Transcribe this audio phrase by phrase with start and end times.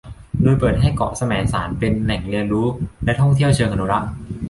[0.43, 2.67] โดยเปิดให้เกาะแสมสารเป็นแหล่งเรียนรู้
[3.05, 4.09] และท่องเที่ยวเชิงอนุรักษ์